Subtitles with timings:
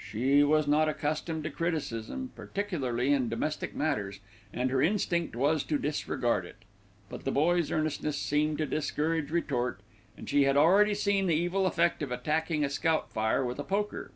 [0.00, 5.76] She was not accustomed to criticism, particularly in domestic matters, and her instinct was to
[5.76, 6.56] disregard it;
[7.10, 9.80] but the boy's earnestness seemed to discourage retort,
[10.16, 13.62] and she had already seen the evil effect of attacking a scout fire with a
[13.62, 14.10] poker.